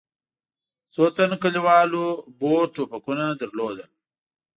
[0.93, 2.03] څو تنو کلیوالو
[2.39, 3.89] بور ټوپکونه درلودل.